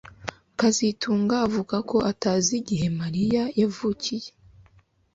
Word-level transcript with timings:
kazitunga 0.59 1.35
avuga 1.45 1.75
ko 1.89 1.97
atazi 2.11 2.51
igihe 2.61 2.87
Mariya 2.99 3.43
yavukiye 3.59 4.29